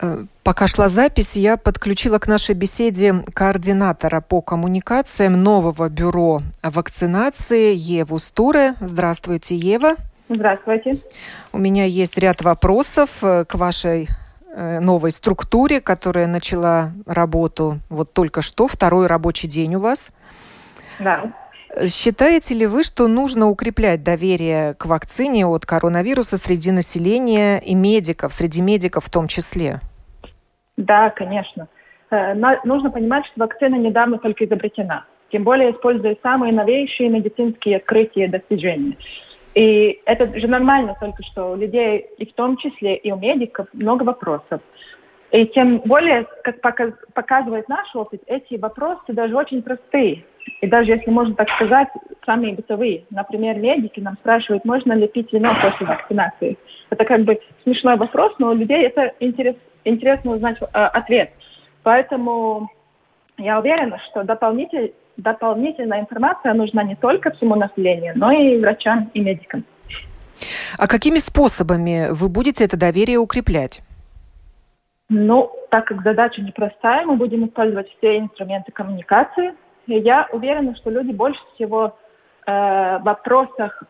[0.01, 7.75] Э, пока шла запись, я подключила к нашей беседе координатора по коммуникациям нового бюро вакцинации
[7.75, 8.73] Еву Стуре.
[8.79, 9.95] Здравствуйте, Ева.
[10.27, 10.97] Здравствуйте.
[11.53, 14.07] У меня есть ряд вопросов э, к вашей
[14.53, 20.11] э, новой структуре, которая начала работу вот только что, второй рабочий день у вас.
[20.99, 21.31] Да.
[21.87, 28.33] Считаете ли вы, что нужно укреплять доверие к вакцине от коронавируса среди населения и медиков,
[28.33, 29.79] среди медиков в том числе?
[30.81, 31.67] Да, конечно.
[32.09, 35.05] Э, нужно понимать, что вакцина недавно только изобретена.
[35.31, 38.97] Тем более используя самые новейшие медицинские открытия и достижения.
[39.53, 43.67] И это же нормально только что у людей, и в том числе и у медиков,
[43.73, 44.61] много вопросов.
[45.31, 46.59] И тем более, как
[47.13, 50.25] показывает наш опыт, эти вопросы даже очень простые.
[50.59, 51.87] И даже, если можно так сказать,
[52.25, 53.05] самые бытовые.
[53.09, 56.57] Например, медики нам спрашивают, можно ли пить вино после вакцинации.
[56.89, 61.31] Это как бы смешной вопрос, но у людей это интерес, интересно узнать э, ответ.
[61.83, 62.69] Поэтому
[63.37, 69.19] я уверена, что дополнитель, дополнительная информация нужна не только всему населению, но и врачам и
[69.19, 69.63] медикам.
[70.77, 73.81] А какими способами вы будете это доверие укреплять?
[75.09, 79.53] Ну, так как задача непростая, мы будем использовать все инструменты коммуникации.
[79.87, 81.97] И я уверена, что люди больше всего
[82.45, 83.83] э, в вопросах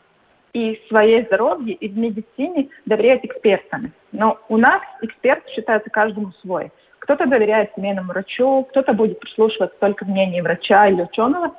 [0.54, 3.94] и своей здоровье, и в медицине доверяют экспертам.
[4.12, 6.72] Но у нас эксперт считается каждому свой.
[7.00, 11.56] Кто-то доверяет семейному врачу, кто-то будет прислушиваться только к мнению врача или ученого.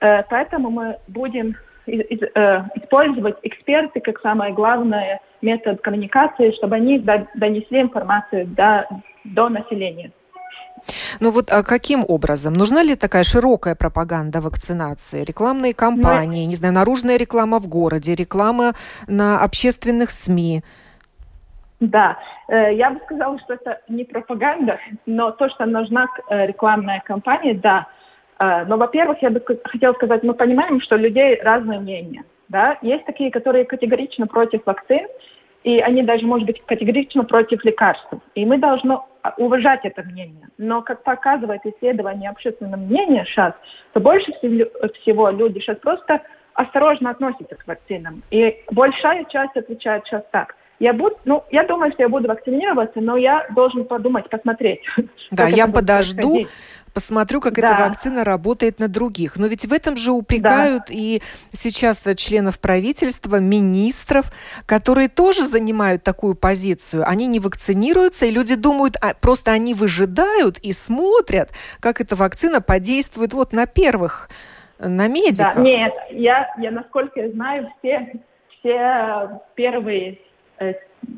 [0.00, 1.54] Э, поэтому мы будем
[1.86, 1.92] э,
[2.74, 8.88] использовать эксперты как самое главное метод коммуникации, чтобы они донесли информацию до,
[9.24, 10.12] до населения.
[11.20, 12.54] Ну вот а каким образом?
[12.54, 15.24] Нужна ли такая широкая пропаганда вакцинации?
[15.24, 18.72] Рекламные кампании, ну, не знаю, наружная реклама в городе, реклама
[19.06, 20.62] на общественных СМИ?
[21.80, 27.02] Да, э, я бы сказала, что это не пропаганда, но то, что нужна э, рекламная
[27.04, 27.86] кампания, да.
[28.38, 32.24] Э, но, во-первых, я бы хотела сказать, мы понимаем, что у людей разные мнения.
[32.48, 32.76] Да?
[32.82, 35.06] Есть такие, которые категорично против вакцин,
[35.62, 38.08] и они даже, может быть, категорично против лекарств.
[38.34, 38.98] И мы должны
[39.36, 40.48] уважать это мнение.
[40.58, 43.52] Но, как показывает исследование общественного мнения сейчас,
[43.92, 46.22] то больше всего люди сейчас просто
[46.54, 48.22] осторожно относятся к вакцинам.
[48.30, 50.56] И большая часть отвечает сейчас так.
[50.80, 54.80] Я буду, ну, я думаю, что я буду вакцинироваться, но я должен подумать, посмотреть.
[55.30, 56.46] Да, я подожду,
[56.92, 57.68] посмотрю, как да.
[57.68, 59.36] эта вакцина работает на других.
[59.36, 60.92] Но ведь в этом же упрекают да.
[60.92, 61.20] и
[61.52, 64.32] сейчас членов правительства, министров,
[64.66, 67.04] которые тоже занимают такую позицию.
[67.06, 72.60] Они не вакцинируются, и люди думают, а просто они выжидают и смотрят, как эта вакцина
[72.60, 74.30] подействует вот на первых,
[74.78, 75.54] на медиках.
[75.56, 78.14] Да, нет, я, я насколько я знаю, все,
[78.58, 80.29] все первые э,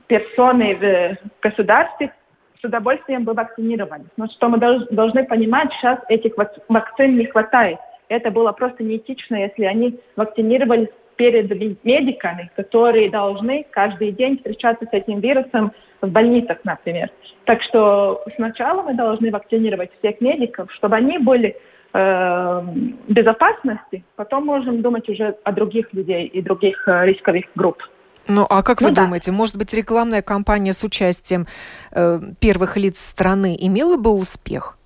[0.06, 2.12] персоны в государстве
[2.60, 4.06] с удовольствием бы вакцинировались.
[4.16, 6.32] Но что мы должны понимать, сейчас этих
[6.68, 7.78] вакцин не хватает.
[8.08, 14.92] Это было просто неэтично, если они вакцинировались перед медиками, которые должны каждый день встречаться с
[14.92, 17.10] этим вирусом в больницах, например.
[17.44, 21.56] Так что сначала мы должны вакцинировать всех медиков, чтобы они были
[21.92, 22.62] э,
[23.08, 27.82] безопасности, потом можем думать уже о других людей и других э, рисковых групп.
[28.28, 29.04] Ну, а как ну, вы да.
[29.04, 31.46] думаете, может быть, рекламная кампания с участием
[31.92, 34.78] э, первых лиц страны имела бы успех?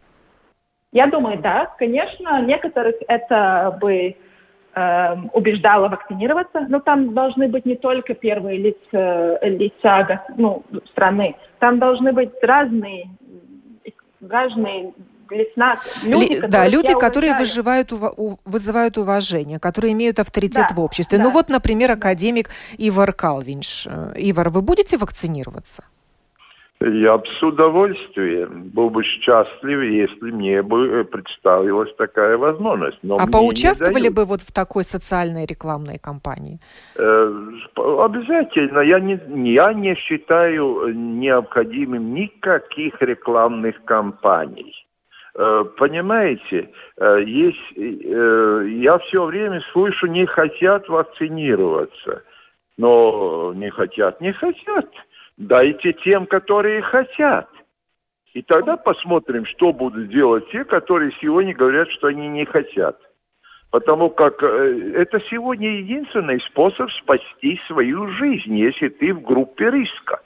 [0.93, 1.67] Я думаю, да.
[1.79, 4.17] Конечно, некоторых это бы
[4.75, 11.79] э, убеждало вакцинироваться, но там должны быть не только первые лица, лица ну, страны, там
[11.79, 13.11] должны быть разные,
[14.21, 14.95] разные
[15.31, 17.93] лесна, люди, Ли, да, люди, которые выживают,
[18.45, 21.19] вызывают уважение, которые имеют авторитет да, в обществе.
[21.19, 21.31] Ну да.
[21.31, 23.87] Ну вот, например, академик Ивар Калвинш.
[23.87, 25.85] Э, Ивар, вы будете вакцинироваться?
[26.81, 32.99] Я бы с удовольствием был бы счастлив, если мне бы э, представилась такая возможность.
[33.03, 36.61] Но а поучаствовали бы вот в такой социальной рекламной кампании?
[36.97, 37.33] Э,
[37.77, 38.81] обязательно.
[38.81, 39.19] Я не,
[39.55, 44.75] я не считаю необходимым никаких рекламных кампаний.
[45.39, 52.23] Э, понимаете, э, есть, э, я все время слышу, не хотят вакцинироваться.
[52.79, 54.89] Но не хотят, не хотят.
[55.37, 57.49] Дайте тем, которые хотят.
[58.33, 62.99] И тогда посмотрим, что будут делать те, которые сегодня говорят, что они не хотят.
[63.71, 70.21] Потому как это сегодня единственный способ спасти свою жизнь, если ты в группе риска.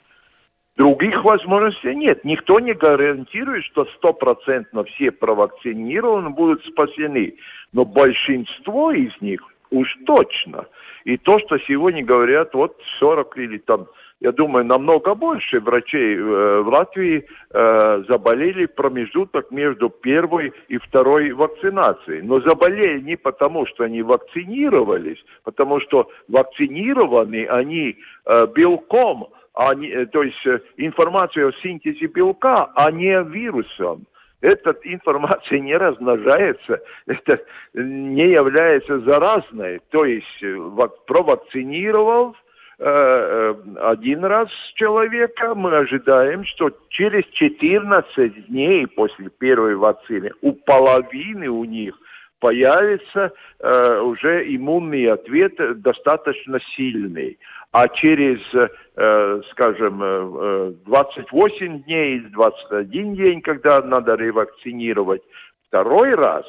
[0.81, 2.25] Других возможностей нет.
[2.25, 7.35] Никто не гарантирует, что стопроцентно все провакцинированные будут спасены.
[7.71, 10.65] Но большинство из них уж точно.
[11.03, 13.89] И то, что сегодня говорят, вот 40 или там
[14.21, 21.31] я думаю, намного больше врачей э, в Латвии э, заболели промежуток между первой и второй
[21.31, 22.21] вакцинацией.
[22.21, 29.89] Но заболели не потому, что они вакцинировались, потому что вакцинированы они э, белком, а не,
[29.89, 34.05] э, то есть э, информация о синтезе белка, а не вирусом.
[34.41, 37.39] Эта информация не размножается, это
[37.73, 39.81] не является заразной.
[39.91, 40.57] То есть э,
[41.05, 42.35] провакцинировал,
[42.79, 51.47] э, один раз человека, мы ожидаем, что через 14 дней после первой вакцины у половины
[51.49, 51.95] у них
[52.41, 57.37] появится э, уже иммунный ответ достаточно сильный.
[57.71, 65.21] А через, э, скажем, э, 28 дней, 21 день, когда надо ревакцинировать
[65.67, 66.45] второй раз,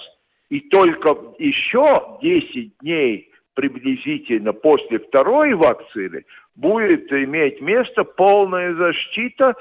[0.48, 1.84] и только еще
[2.20, 6.24] 10 дней приблизительно после второй вакцины
[6.54, 9.54] будет иметь место полная защита,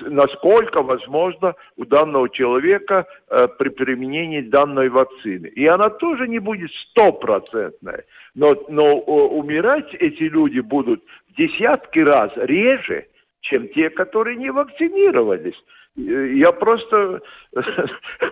[0.00, 5.46] насколько возможно у данного человека э, при применении данной вакцины.
[5.46, 12.32] И она тоже не будет стопроцентная, но, но умирать эти люди будут в десятки раз
[12.36, 13.06] реже,
[13.40, 15.56] чем те, которые не вакцинировались.
[15.94, 17.20] Я просто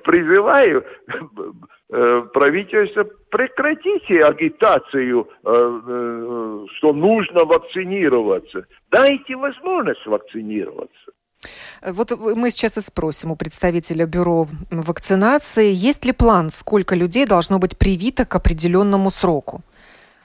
[0.05, 0.85] призываю
[1.91, 8.65] э, правительство прекратите агитацию, э, э, что нужно вакцинироваться.
[8.91, 11.13] Дайте возможность вакцинироваться.
[11.87, 17.59] Вот мы сейчас и спросим у представителя бюро вакцинации, есть ли план, сколько людей должно
[17.59, 19.63] быть привито к определенному сроку?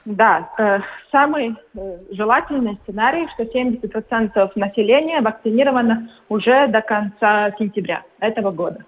[0.06, 0.80] Да, э,
[1.12, 8.86] самый э, желательный сценарий, что 70% населения вакцинировано уже до конца сентября этого года.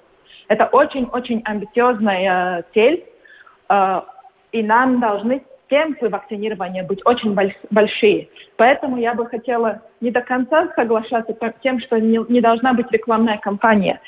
[0.47, 3.03] Это очень-очень амбициозная э, цель,
[4.53, 7.35] и нам должны темпы вакцинирования быть очень
[7.69, 8.29] большие.
[8.55, 13.39] Поэтому я бы хотела не до конца соглашаться тем, что не, не должна быть рекламная
[13.39, 13.99] кампания.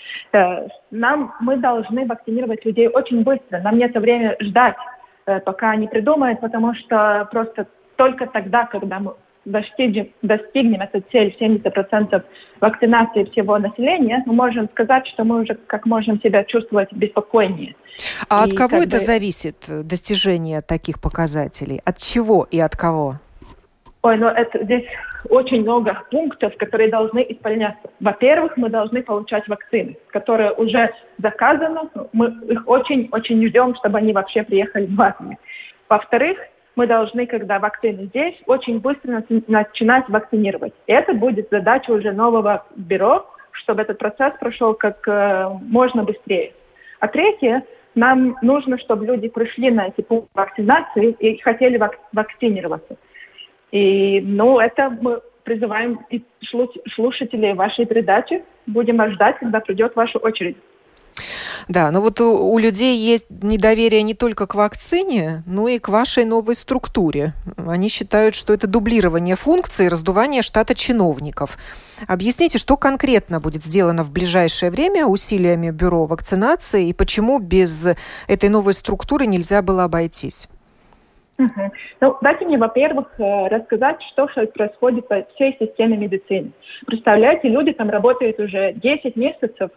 [0.92, 3.60] Нам, мы должны вакцинировать людей очень быстро.
[3.60, 4.78] Нам нет времени ждать
[5.46, 9.14] пока не придумают, потому что просто только тогда, когда мы
[9.46, 12.24] достигнем, достигнем эту цель 70%
[12.60, 17.76] вакцинации всего населения, мы можем сказать, что мы уже как можем себя чувствовать беспокойнее.
[18.30, 19.00] А и от кого это бы...
[19.00, 21.82] зависит, э, достижение таких показателей?
[21.86, 23.16] От чего и от кого?
[24.02, 24.86] Ой, ну это здесь
[25.30, 27.90] очень много пунктов, которые должны исполняться.
[28.00, 31.82] Во-первых, мы должны получать вакцины, которые уже заказаны.
[32.14, 35.38] Мы их очень-очень ждем, чтобы они вообще приехали в Латвию.
[35.90, 36.38] Во-вторых,
[36.78, 40.74] мы должны, когда вакцины здесь, очень быстро начинать вакцинировать.
[40.88, 46.54] И это будет задача уже нового бюро, чтобы этот процесс прошел как э, можно быстрее.
[47.02, 47.64] А третье,
[47.96, 52.96] нам нужно, чтобы люди пришли на эти пункты вакцинации и хотели вак- вакцинироваться.
[53.72, 56.24] И, ну, это мы призываем и
[56.96, 58.44] слушателей вашей передачи.
[58.68, 60.58] Будем ждать, когда придет ваша очередь.
[61.68, 65.90] Да, но вот у, у людей есть недоверие не только к вакцине, но и к
[65.90, 67.34] вашей новой структуре.
[67.58, 71.60] Они считают, что это дублирование функций раздувание штата чиновников.
[72.08, 77.88] Объясните, что конкретно будет сделано в ближайшее время усилиями бюро вакцинации и почему без
[78.28, 80.48] этой новой структуры нельзя было обойтись?
[82.02, 86.52] Ну, дайте мне, во-первых, э, рассказать, что происходит по всей системе медицины.
[86.86, 89.72] Представляете, люди там работают уже 10 месяцев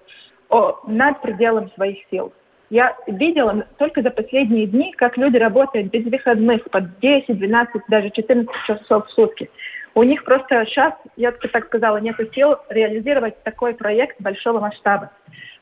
[0.49, 2.33] о, над пределом своих сил.
[2.71, 8.11] Я видела только за последние дни, как люди работают без выходных по 10, 12, даже
[8.11, 9.51] 14 часов в сутки.
[9.95, 15.11] У них просто сейчас, я бы так сказала, нет сил реализовать такой проект большого масштаба.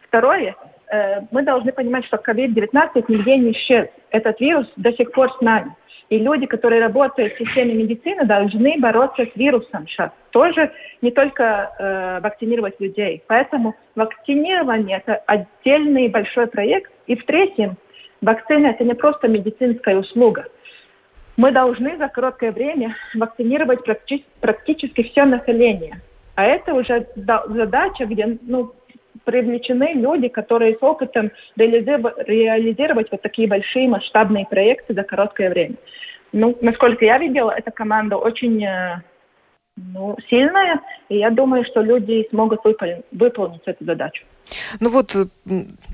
[0.07, 0.55] Второе,
[0.92, 3.88] э, мы должны понимать, что COVID-19 нигде не исчез.
[4.11, 5.74] Этот вирус до сих пор с нами.
[6.11, 10.11] И люди, которые работают в системе медицины, должны бороться с вирусом сейчас.
[10.30, 13.22] Тоже не только э, вакцинировать людей.
[13.28, 16.90] Поэтому вакцинирование– это отдельный большой проект.
[17.06, 17.76] И в-третьем,
[18.20, 20.46] вакцина– это не просто медицинская услуга.
[21.36, 26.00] Мы должны за короткое время вакцинировать практи- практически все население.
[26.34, 27.06] А это уже
[27.46, 28.72] задача, где ну,
[29.30, 35.76] привлечены люди, которые с опытом реализировать вот такие большие масштабные проекты за короткое время.
[36.32, 39.02] Ну, насколько я видела, эта команда очень э,
[39.76, 44.24] ну, сильная, и я думаю, что люди смогут выполнить, выполнить эту задачу.
[44.78, 45.16] Ну вот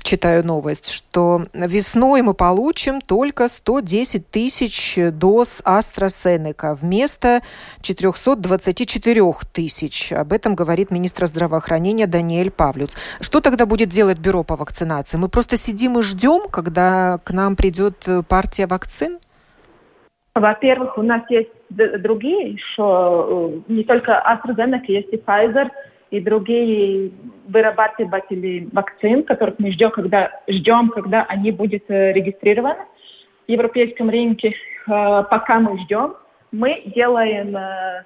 [0.03, 7.41] читаю новость, что весной мы получим только 110 тысяч доз AstraZeneca вместо
[7.81, 9.21] 424
[9.51, 10.13] тысяч.
[10.13, 12.95] Об этом говорит министр здравоохранения Даниэль Павлюц.
[13.19, 15.17] Что тогда будет делать бюро по вакцинации?
[15.17, 19.17] Мы просто сидим и ждем, когда к нам придет партия вакцин?
[20.35, 25.69] Во-первых, у нас есть другие еще, э, не только AstraZeneca, есть и Pfizer–
[26.11, 27.11] и другие
[27.47, 32.79] вырабатыватели вакцин, которых мы ждем, когда, ждем, когда они будут э, регистрированы
[33.47, 34.53] в европейском рынке.
[34.87, 36.15] Э, пока мы ждем,
[36.51, 38.03] мы делаем, э,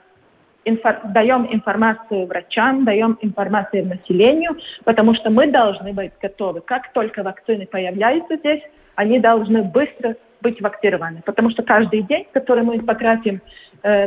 [0.65, 6.61] инфор, даем информацию врачам, даем информацию населению, потому что мы должны быть готовы.
[6.61, 8.61] Как только вакцины появляются здесь,
[8.95, 13.41] они должны быстро быть вакцированы, потому что каждый день, который мы потратим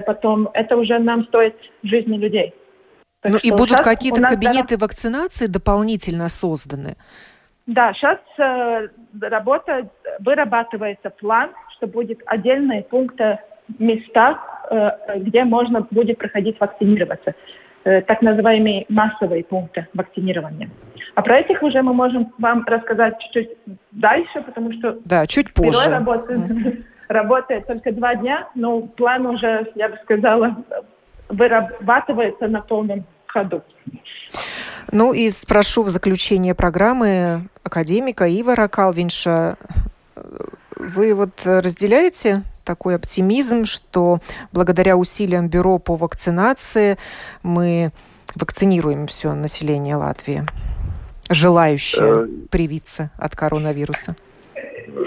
[0.04, 2.52] потом, это уже нам стоит жизни людей.
[3.24, 6.96] Ну и будут какие-то кабинеты да, вакцинации дополнительно созданы?
[7.66, 8.88] Да, сейчас э,
[9.20, 9.88] работа,
[10.20, 13.38] вырабатывается план, что будет отдельные пункты,
[13.78, 14.38] места,
[14.70, 17.34] э, где можно будет проходить вакцинироваться.
[17.84, 20.70] Э, так называемые массовые пункты вакцинирования.
[21.14, 23.50] А про этих уже мы можем вам рассказать чуть-чуть
[23.92, 24.98] дальше, потому что...
[25.04, 25.90] Да, чуть позже.
[25.90, 26.84] Работает, mm.
[27.08, 30.56] работает только два дня, но план уже, я бы сказала,
[31.28, 33.04] вырабатывается на полном
[33.34, 33.62] ходу.
[34.92, 39.56] Ну и спрошу в заключение программы академика Ивара Калвинша.
[40.76, 44.18] Вы вот разделяете такой оптимизм, что
[44.52, 46.96] благодаря усилиям Бюро по вакцинации
[47.42, 47.90] мы
[48.36, 50.42] вакцинируем все население Латвии,
[51.28, 54.16] желающее э, привиться от коронавируса?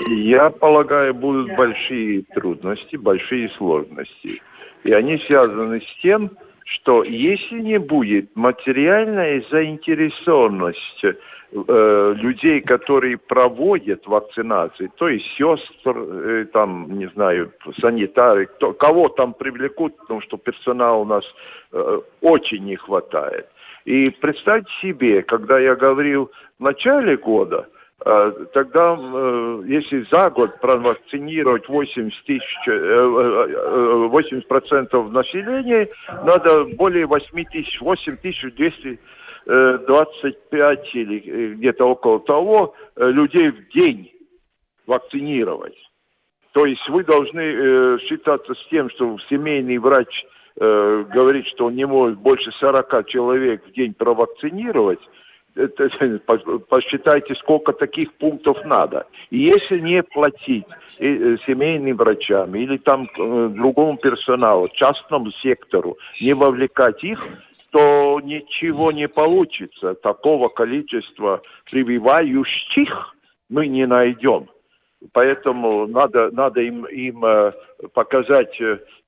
[0.09, 4.41] Я полагаю, будут большие трудности, большие сложности.
[4.83, 6.31] И они связаны с тем,
[6.67, 16.45] что если не будет материальная заинтересованность э, людей, которые проводят вакцинации, то есть сестр, э,
[16.51, 21.23] там, не знаю, санитары, кто, кого там привлекут, потому что персонала у нас
[21.71, 23.47] э, очень не хватает.
[23.85, 27.67] И представьте себе, когда я говорил в начале года–
[28.53, 35.89] тогда, э, если за год провакцинировать 80 тысяч, 80 э, э, процентов населения,
[36.23, 44.11] надо более 8 тысяч, 8 тысяч 225 или где-то около того людей в день
[44.85, 45.75] вакцинировать.
[46.53, 52.17] То есть вы должны считаться с тем, что семейный врач говорит, что он не может
[52.19, 55.01] больше 40 человек в день провакцинировать,
[56.69, 59.07] посчитайте, сколько таких пунктов надо.
[59.29, 60.65] И если не платить
[60.99, 67.19] э, семейным врачам или там э, другому персоналу, частному сектору, не вовлекать их,
[67.71, 69.95] то ничего не получится.
[69.95, 73.15] Такого количества прививающих
[73.49, 74.47] мы не найдем.
[75.13, 77.51] Поэтому надо, надо им, им э,
[77.93, 78.59] показать,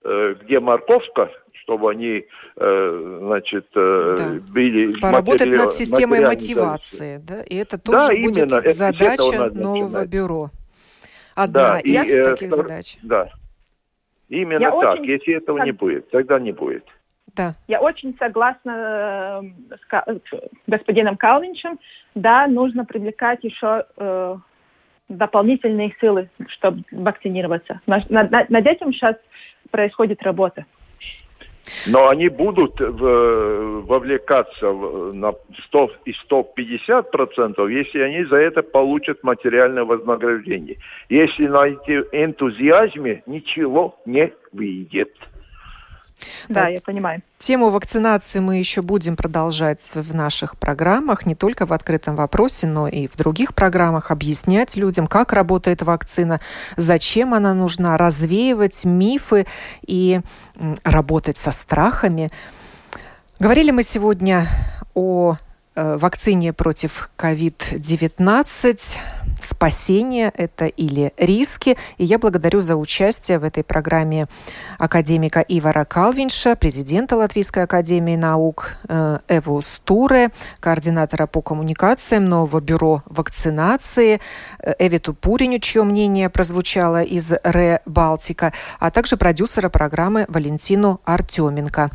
[0.02, 1.30] где морковка,
[1.70, 2.26] чтобы они,
[2.56, 4.52] э, значит, э, да.
[4.52, 5.00] были...
[5.00, 5.58] Поработать матери...
[5.58, 7.44] над системой мотивации, да?
[7.44, 8.70] И это тоже да, будет именно.
[8.70, 10.10] задача нового начинать.
[10.10, 10.50] бюро.
[11.36, 12.98] Одна да, из и, э, таких э, задач.
[13.04, 13.30] Да.
[14.30, 15.00] Именно Я так.
[15.00, 15.06] Очень...
[15.06, 16.86] Если этого не будет, тогда не будет.
[17.36, 17.54] Да.
[17.68, 20.22] Я очень согласна с
[20.66, 21.80] господином Калвинчем.
[22.16, 24.38] Да, нужно привлекать еще э,
[25.10, 27.82] дополнительные силы, чтобы вакцинироваться.
[27.88, 29.16] Над, над, над этим сейчас
[29.72, 30.66] происходит работа.
[31.88, 34.72] Но они будут вовлекаться
[35.14, 35.34] на
[35.68, 40.78] 100 и 150 процентов, если они за это получат материальное вознаграждение.
[41.10, 45.14] Если на энтузиазме ничего не выйдет.
[46.50, 47.22] Да, я понимаю.
[47.38, 52.88] Тему вакцинации мы еще будем продолжать в наших программах, не только в открытом вопросе, но
[52.88, 56.42] и в других программах, объяснять людям, как работает вакцина,
[56.76, 59.46] зачем она нужна, развеивать мифы
[59.86, 60.22] и
[60.84, 62.32] работать со страхами.
[63.40, 64.48] Говорили мы сегодня
[64.96, 65.38] о
[65.98, 68.80] вакцине против COVID-19
[69.42, 71.78] спасение это или риски.
[71.98, 74.28] И я благодарю за участие в этой программе
[74.78, 83.04] академика Ивара Калвинша, президента Латвийской академии наук э, Эву Стуре, координатора по коммуникациям нового бюро
[83.06, 84.22] вакцинации
[84.60, 91.90] э, Эвиту Пуриню, чье мнение прозвучало из РЭ Балтика, а также продюсера программы Валентину Артеменко.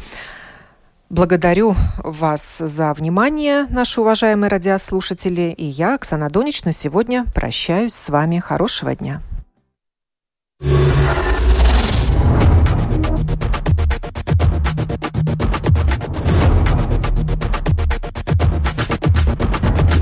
[1.15, 5.55] Благодарю вас за внимание, наши уважаемые радиослушатели.
[5.57, 8.41] И я, Оксана Донич, на сегодня прощаюсь с вами.
[8.41, 9.23] Хорошего дня.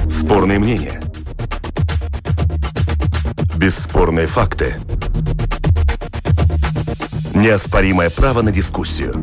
[0.09, 1.03] Спорные мнения.
[3.59, 4.77] Бесспорные факты.
[7.35, 9.23] Неоспоримое право на дискуссию.